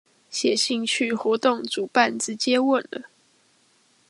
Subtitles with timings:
[0.31, 3.03] 寫信去活動主辦直接問了